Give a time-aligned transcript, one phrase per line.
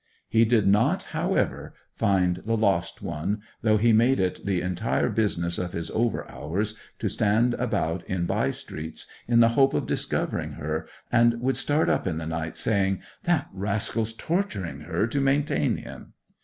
[0.27, 5.59] He did not, however, find the lost one, though he made it the entire business
[5.59, 10.53] of his over hours to stand about in by streets in the hope of discovering
[10.53, 15.77] her, and would start up in the night, saying, 'That rascal's torturing her to maintain
[15.77, 16.13] him!